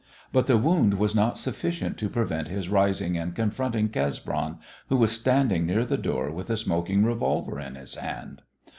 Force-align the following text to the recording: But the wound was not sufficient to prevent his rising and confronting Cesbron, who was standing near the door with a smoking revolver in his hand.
But 0.33 0.47
the 0.47 0.57
wound 0.57 0.95
was 0.95 1.13
not 1.13 1.37
sufficient 1.37 1.95
to 1.99 2.09
prevent 2.09 2.47
his 2.47 2.69
rising 2.69 3.19
and 3.19 3.35
confronting 3.35 3.89
Cesbron, 3.89 4.57
who 4.89 4.97
was 4.97 5.11
standing 5.11 5.67
near 5.67 5.85
the 5.85 5.95
door 5.95 6.31
with 6.31 6.49
a 6.49 6.57
smoking 6.57 7.03
revolver 7.05 7.59
in 7.59 7.75
his 7.75 7.93
hand. 7.93 8.41